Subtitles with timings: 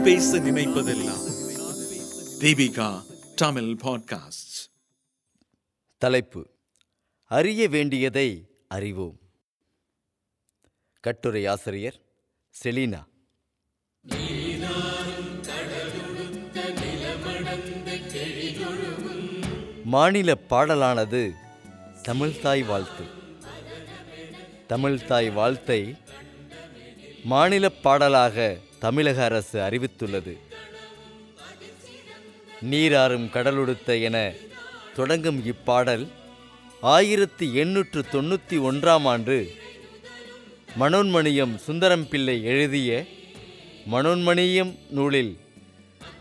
[0.00, 1.24] நான் பேச நினைப்பதெல்லாம்.
[2.40, 3.02] தீபிகா
[3.34, 4.68] தமிழ் பாட்காஸ்ட்
[5.98, 6.50] தலைப்பு
[7.24, 9.18] அறிய வேண்டியதை அறிவோம்.
[11.00, 12.00] கட்டுரை ஆசிரியர்
[12.64, 13.04] செலீனா.
[19.84, 21.32] மாநில பாடலானது
[22.02, 23.04] தமிழ்தாய் வாழ்த்து.
[24.68, 25.98] தமிழ்தாய் வாழ்த்தை
[27.24, 30.34] மாநில பாடலாக தமிழக அரசு அறிவித்துள்ளது.
[32.70, 34.32] நீராறும் கடலுடுத்த என
[34.94, 36.04] தொடங்கும் இப்பாடல்
[36.80, 39.36] ஆயிரத்தி எண்ணூற்று தொண்ணூற்றி ஒன்றாம் ஆண்டு
[40.80, 43.04] மனோன்மணியம் சுந்தரம் பிள்ளை எழுதிய
[43.90, 45.38] மனோன்மணியம் நூலில்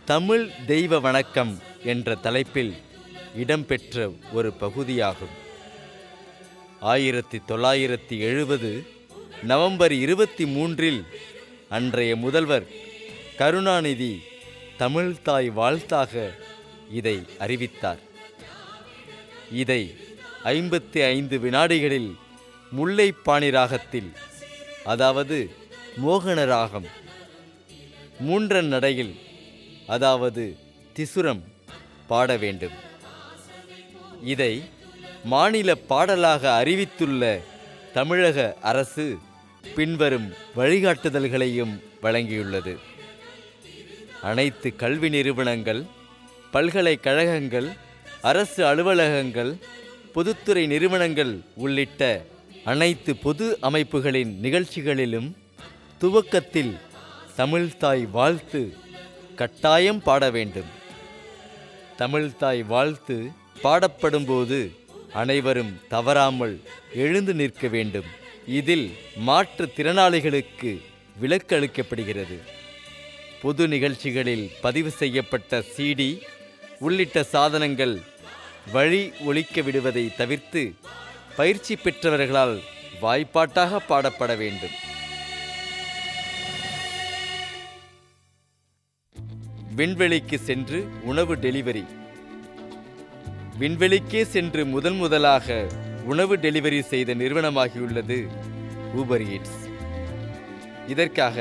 [0.05, 2.73] தமிழ் தெய்வ வணக்கம் என்ற தலைப்பில்
[3.35, 5.35] இடம்பெற்ற ஒரு பகுதியாகும்.
[6.79, 8.71] ஆயிரத்தி தொள்ளாயிரத்தி எழுபது
[9.43, 11.01] நவம்பர் இருபத்தி மூன்றில்
[11.77, 12.63] அன்றைய முதல்வர்
[13.39, 14.13] கருணாநிதி
[14.79, 16.13] தமிழ்தாய் வாழ்த்தாக
[16.99, 17.99] இதை அறிவித்தார்.
[19.51, 19.81] இதை
[20.53, 22.09] ஐம்பத்தி ஐந்து வினாடிகளில்
[22.77, 24.09] முல்லைப்பாணி ராகத்தில்
[24.83, 25.37] அதாவது
[26.05, 26.89] மோகன ராகம்
[28.27, 29.13] மூன்றன் நடையில்
[29.87, 30.57] அதாவது
[30.95, 31.43] திசுரம்
[32.07, 32.77] பாட வேண்டும்.
[34.23, 34.53] இதை
[35.23, 37.41] மாநில பாடலாக அறிவித்துள்ள
[37.93, 39.07] தமிழக அரசு
[39.75, 42.77] பின்வரும் வழிகாட்டுதல்களையும் வழங்கியுள்ளது.
[44.21, 45.85] அனைத்து கல்வி நிறுவனங்கள்
[46.51, 47.69] பல்கலைக்கழகங்கள்
[48.21, 49.57] அரசு அலுவலகங்கள்
[50.13, 52.25] பொதுத்துறை நிறுவனங்கள் உள்ளிட்ட
[52.63, 55.35] அனைத்து பொது அமைப்புகளின் நிகழ்ச்சிகளிலும்
[55.97, 56.77] துவக்கத்தில்
[57.37, 58.73] தமிழ்தாய் வாழ்த்து
[59.35, 60.69] கட்டாயம் பாட வேண்டும்.
[61.97, 63.29] தமிழ்தாய் வாழ்த்து
[63.63, 64.59] பாடப்படும்போது
[65.13, 66.61] அனைவரும் தவறாமல்
[66.93, 68.09] எழுந்து நிற்க வேண்டும்.
[68.47, 68.87] இதில்
[69.27, 70.81] மாற்றுத்திறனாளிகளுக்கு
[71.19, 72.37] விலக்கு அளிக்கப்படுகிறது.
[73.41, 76.21] பொது நிகழ்ச்சிகளில் பதிவு செய்யப்பட்ட சிடி
[76.79, 77.95] உள்ளிட்ட சாதனங்கள்
[78.71, 80.73] வழி ஒழிக்க விடுவதை தவிர்த்து
[81.35, 82.61] பயிற்சி பெற்றவர்களால்
[83.01, 84.75] வாய்ப்பாட்டாக பாடப்பட வேண்டும்.
[89.77, 91.85] விண்வெளிக்கு சென்று உணவு டெலிவரி
[93.59, 95.67] விண்வெளிக்கே சென்று முதன் முதலாக
[96.11, 98.17] உணவு டெலிவரி செய்த நிறுவனமாகியுள்ளது
[98.99, 99.57] ஊபர் ஈட்ஸ்.
[100.93, 101.37] இதற்காக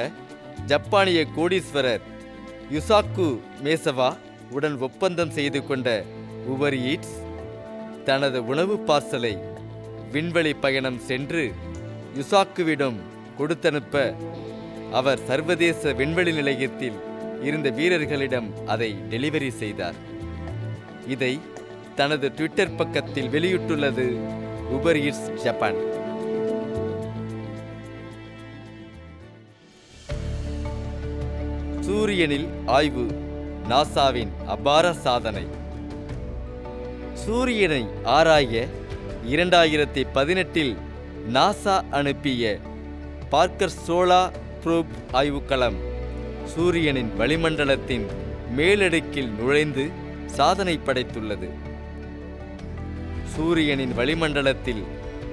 [0.71, 2.05] ஜப்பானிய கோடீஸ்வரர்
[2.77, 3.27] யுசாக்கு
[3.65, 4.09] மேசவா
[4.57, 5.89] உடன் ஒப்பந்தம் செய்து கொண்ட
[6.55, 7.17] உபர் ஈட்ஸ்
[8.09, 9.35] தனது உணவு பார்சலை
[10.15, 11.45] விண்வெளி பயணம் சென்று
[12.19, 12.99] யுசாக்குவிடம்
[13.39, 13.95] கொடுத்தனுப்ப
[14.99, 16.99] அவர் சர்வதேச விண்வெளி நிலையத்தில்
[17.49, 19.99] இருந்த வீரர்களிடம் அதை டெலிவரி செய்தார்.
[21.15, 21.33] இதை
[21.99, 24.07] தனது ட்விட்டர் பக்கத்தில் வெளியிட்டுள்ளது
[24.77, 25.79] உபர் ஈட்ஸ் ஜப்பான்
[31.87, 33.05] சூரியனில் ஆய்வு
[33.71, 35.45] நாசாவின் அபார சாதனை.
[37.23, 37.83] சூரியனை
[38.17, 38.67] ஆராய
[39.35, 40.75] இரண்டாயிரத்தி பதினெட்டில்
[41.37, 42.59] நாசா அனுப்பிய
[43.35, 44.23] பார்க்கர் சோலா
[44.65, 45.79] ப்ரூப் ஆய்வுக்களம்
[46.55, 48.07] சூரியனின் வளிமண்டலத்தின்
[48.59, 49.85] மேலடுக்கில் நுழைந்து
[50.37, 51.49] சாதனை படைத்துள்ளது.
[53.39, 54.81] சூரியனின் வளிமண்டலத்தில்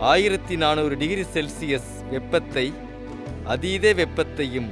[0.09, 2.65] ஆயிரத்தி நானூறு டிகிரி செல்சியஸ் வெப்பத்தை
[3.53, 4.67] அதீத வெப்பத்தையும்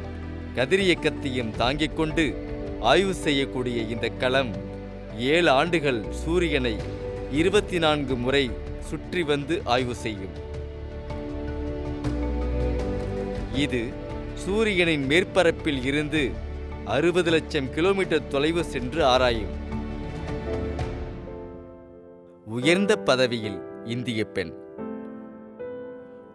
[0.57, 2.25] கதிரியக்கத்தையும் தாங்கிக் கொண்டு
[2.91, 4.51] ஆய்வு செய்யக்கூடிய இந்த களம்
[5.31, 6.75] ஏழு ஆண்டுகள் சூரியனை
[7.39, 8.43] இருபத்தி நான்கு முறை
[8.89, 10.35] சுற்றி வந்து ஆய்வு செய்யும்.
[13.65, 13.83] இது
[14.45, 16.23] சூரியனின் மேற்பரப்பில் இருந்து
[16.97, 19.53] அறுபது லட்சம் கிலோமீட்டர் தொலைவு சென்று ஆராயும்.
[22.53, 24.53] உயர்ந்த பதவியில் இந்திய பெண்.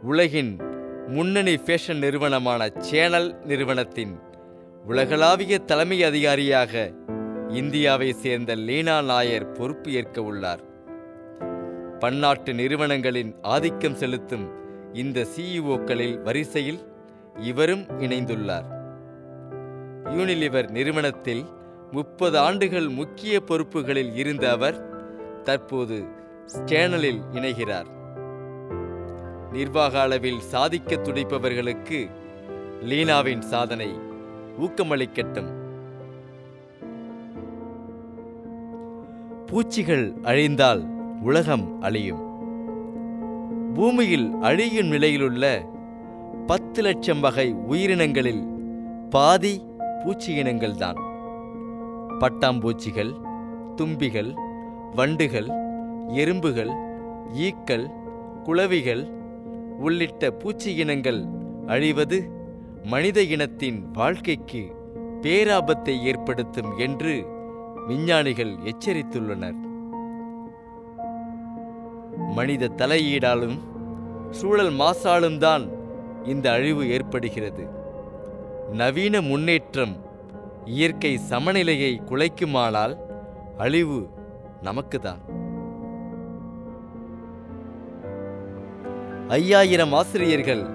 [0.03, 0.59] உலகின்
[1.07, 4.19] முன்னணி ஃபேஷன் நிறுவனமான சேனல் நிறுவனத்தின்
[4.85, 6.93] உலகளாவிய தலைமை அதிகாரியாக
[7.49, 10.61] இந்தியாவை சேர்ந்த லீனா நாயர் பொறுப்பு ஏற்க உள்ளார்.
[11.99, 14.49] பன்னாட்டு நிறுவனங்களின் ஆதிக்கம் செலுத்தும்
[14.93, 16.81] இந்த சிஇஓக்களில் வரிசையில்
[17.35, 18.69] இவரும் இணைந்துள்ளார்.
[20.05, 21.45] யூனிலிவர் நிறுவனத்தில்
[21.93, 24.88] முப்பது ஆண்டுகள் முக்கிய பொறுப்புகளில் இருந்த அவர்
[25.49, 26.05] தற்போது
[26.65, 27.87] சேனலில் இணைகிறார்.
[29.53, 32.11] நிர்வாக அளவில் சாதிக்க துடிப்பவர்களுக்கு
[32.81, 33.89] லீனாவின் சாதனை
[34.61, 35.51] ஊக்கமளிக்கட்டும்.
[39.47, 40.87] பூச்சிகள் அழிந்தால்
[41.23, 42.23] உலகம் அழியும்.
[43.75, 45.65] பூமியில் அழியும் நிலையிலுள்ள
[46.47, 48.45] பத்து லட்சம் வகை உயிரினங்களில்
[49.11, 49.63] பாதி
[50.05, 50.99] பூச்சி இனங்கள்தான்.
[52.21, 53.13] பட்டாம்பூச்சிகள்
[53.77, 54.47] தும்பிகள்
[54.95, 55.49] வண்டுகள்
[56.15, 56.71] எறும்புகள்
[57.33, 57.91] ஈக்கள்
[58.45, 59.03] குளவிகள்
[59.79, 61.27] உள்ளிட்ட பூச்சி இனங்கள்
[61.67, 62.31] அழிவது
[62.85, 64.75] மனித இனத்தின் வாழ்க்கைக்கு
[65.23, 67.27] பேராபத்தை ஏற்படுத்தும் என்று
[67.87, 69.59] விஞ்ஞானிகள் எச்சரித்துள்ளனர்.
[72.35, 73.59] மனித தலையீடாலும்
[74.31, 75.65] சூழல் மாசாலும் தான்
[76.25, 77.69] இந்த அழிவு ஏற்படுகிறது.
[78.73, 79.97] நவீன முன்னேற்றம்
[80.65, 82.97] இயற்கை சமநிலையை குலைக்குமானால்
[83.59, 84.09] அழிவு
[84.63, 85.19] நமக்குதான்.
[89.29, 90.67] ஐயாயிரம் ஆசிரியர்கள்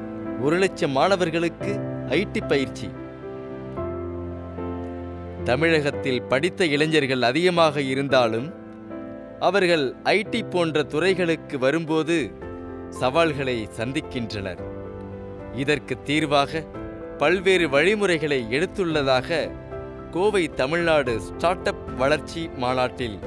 [0.41, 2.89] ஒரு லட்சம் மாணவர்களுக்கு ஐடி பயிற்சி.
[5.43, 8.53] தமிழகத்தில் படித்த இளைஞர்கள் அதிகமாக இருந்தாலும்
[9.39, 12.31] அவர்கள் ஐடி போன்ற துறைகளுக்கு வரும்போது
[12.89, 14.59] சவால்களை சந்திக்கின்றனர்.
[15.53, 16.63] இதற்கு தீர்வாக
[17.17, 19.51] பல்வேறு வழிமுறைகளை எடுத்துள்ளதாக
[20.11, 23.19] கோவை தமிழ்நாடு ஸ்டார்ட் அப் வளர்ச்சி மாநாட்டில்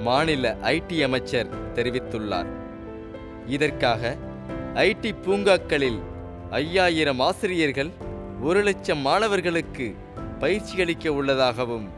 [0.00, 2.46] மாநில ஐடி அமைச்சர் தெரிவித்துள்ளார்.
[3.46, 4.16] இதற்காக
[4.74, 6.00] ஐடி பூங்காக்களில்
[6.50, 7.90] ஐயாயிரம் ஆசிரியர்கள்
[8.42, 9.94] ஒரு லட்சம் மாணவர்களுக்கு
[10.40, 11.88] பயிற்சியளிக்க உள்ளதாகவும்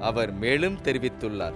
[0.00, 1.54] அவர் மேலும் தெரிவித்துள்ளார்.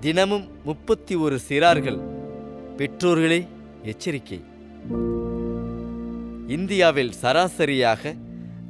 [0.00, 2.00] தினமும் முப்பத்தி ஒரு சிறார்கள்
[2.76, 3.46] பெற்றோர்களே
[3.82, 4.44] எச்சரிக்கை.
[6.46, 8.14] இந்தியாவில் சராசரியாக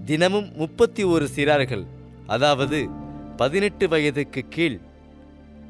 [0.04, 1.86] தினமும் முப்பத்தி ஒரு சிறார்கள்
[2.26, 2.97] அதாவது
[3.40, 4.78] பதினெட்டு வயதுக்கு கீழ்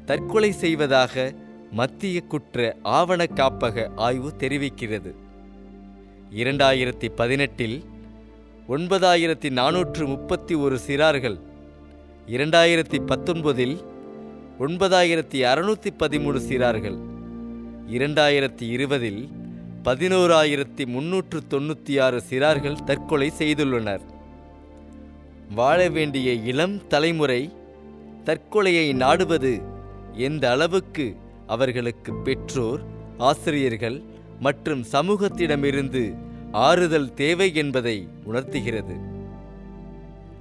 [0.05, 1.33] தற்கொலை செய்வதாக
[1.71, 5.11] மத்திய குற்ற ஆவண காப்பக ஆய்வு தெரிவிக்கிறது.
[6.41, 7.77] இரண்டாயிரத்தி பதினெட்டில்
[8.69, 11.37] ஒன்பதாயிரத்தி நானூற்று முப்பத்தி ஒரு சிறார்கள்
[12.27, 13.75] இரண்டாயிரத்தி பத்தொன்பதில்
[14.59, 16.97] ஒன்பதாயிரத்தி அறுநூற்றி பதிமூணு சிறார்கள்
[17.97, 19.21] இரண்டாயிரத்தி இருபதில்
[19.83, 24.03] பதினோராயிரத்தி முன்னூற்று தொண்ணூற்றி ஆறு சிறார்கள் தற்கொலை செய்துள்ளனர்.
[25.55, 27.41] வாழ வேண்டிய இளம் தலைமுறை
[28.29, 29.61] தற்கொலையை நாடுவது
[30.13, 31.15] எந்த அளவுக்கு
[31.47, 32.81] அவர்களுக்கு பெற்றோர்
[33.17, 34.01] ஆசிரியர்கள்
[34.39, 36.17] மற்றும் சமூகத்திடமிருந்து
[36.51, 38.95] ஆறுதல் தேவை என்பதை உணர்த்துகிறது.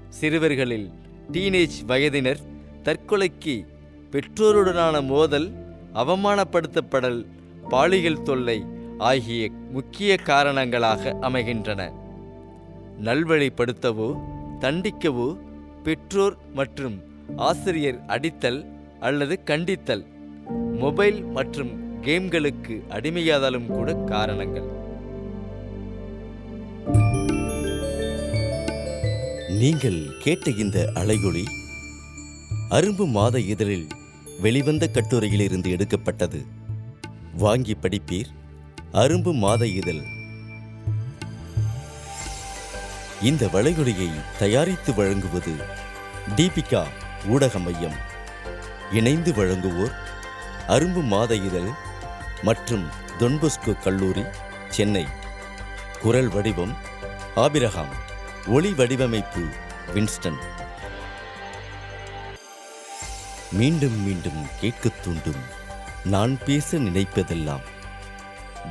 [0.08, 0.90] சிறுவர்களில்
[1.32, 2.38] டீனேஜ் வயதினர்
[2.82, 3.66] தற்கொலைக்கு
[4.12, 5.48] பெற்றோருடனான மோதல்
[5.94, 7.26] அவமானப்படுத்தப்படல்
[7.68, 8.66] பாலியல் தொல்லை
[8.98, 11.92] ஆகிய முக்கிய காரணங்களாக அமைகின்றன.
[13.04, 14.08] நல்வழிப்படுத்தவோ
[14.60, 15.38] தண்டிக்கவோ
[15.82, 20.04] பெற்றோர் மற்றும் ஆசிரியர் அடித்தல் அல்லது கண்டித்தல்
[20.72, 24.76] மொபைல் மற்றும் கேம்களுக்கு அடிமையாதலும் கூட காரணங்கள்.
[29.48, 31.44] நீங்கள் கேட்ட இந்த அலையொளி
[32.70, 33.86] அரும்பு மாத இதழில்
[34.40, 36.44] வெளிவந்த கட்டுரையிலிருந்து எடுக்கப்பட்டது.
[37.36, 38.26] வாங்கி படிப்பீர்.
[38.92, 40.02] அரும்பு மாத இதழ்.
[43.22, 44.08] இந்த வலையொலியை
[44.38, 45.52] தயாரித்து வழங்குவது
[46.36, 46.84] தீபிகா
[47.26, 47.94] ஊடக மையம்
[48.92, 49.92] இணைந்து வழங்குவோர்
[50.68, 51.68] அரும்பு மாத இதழ்
[52.42, 52.88] மற்றும்
[53.18, 54.24] தொன்பொஸ்கோ கல்லூரி
[54.68, 55.06] சென்னை.
[56.00, 56.76] குரல் வடிவம்
[57.34, 57.88] ஆபிரகாம்.
[58.46, 59.46] ஒளி வடிவமைப்பு
[59.94, 60.38] வின்ஸ்டன்.
[63.52, 65.56] மீண்டும் மீண்டும் கேட்கத் தூண்டும்.
[66.04, 67.62] நான் பேச நினைப்பதெல்லாம்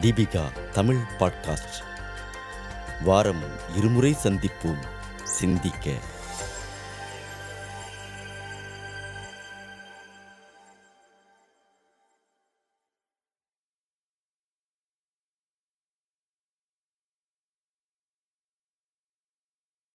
[0.02, 1.84] தீபிகா தமிழ் பாட்காஸ்ட்.
[3.04, 3.44] வாரம்
[3.76, 4.88] இருமுறை சந்திப்போம்.
[5.24, 5.92] சிந்திக்க.